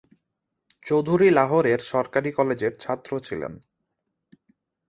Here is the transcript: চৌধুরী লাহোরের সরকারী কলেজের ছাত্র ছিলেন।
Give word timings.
চৌধুরী 0.85 1.27
লাহোরের 1.29 1.79
সরকারী 1.91 2.29
কলেজের 2.31 2.73
ছাত্র 2.79 3.11
ছিলেন। 3.19 3.53